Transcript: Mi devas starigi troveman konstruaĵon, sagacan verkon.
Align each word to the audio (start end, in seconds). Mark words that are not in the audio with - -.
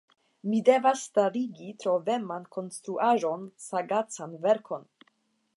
Mi 0.51 0.61
devas 0.69 1.03
starigi 1.09 1.67
troveman 1.83 2.49
konstruaĵon, 2.57 3.47
sagacan 3.69 4.37
verkon. 4.49 4.93